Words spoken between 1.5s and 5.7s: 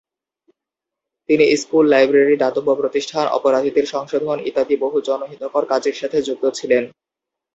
school, library, দাতব্য প্রতিষ্ঠান, অপরাধীদের সংশোধন ইত্যাদি বহু জনহিতকর